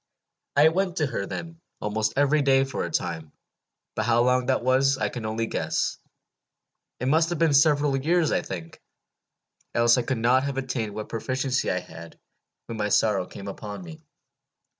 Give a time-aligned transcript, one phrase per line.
[0.55, 3.31] I went to her, then, almost every day for a time
[3.95, 5.99] but how long that was, I can only guess.
[6.99, 8.81] It must have been several years, I think,
[9.75, 12.17] else I could not have attained what proficiency I had
[12.65, 14.03] when my sorrow came upon me.